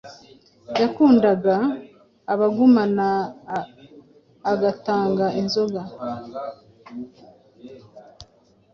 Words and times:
Yakundaga 0.81 1.55
abagumana 2.33 3.07
agatanga 4.51 5.25
inzoga 5.39 5.81